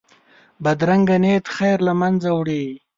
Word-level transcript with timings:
بدرنګه 0.63 1.17
نیت 1.23 1.45
خیر 1.55 1.77
له 1.87 1.93
منځه 2.01 2.29
وړي 2.37 2.65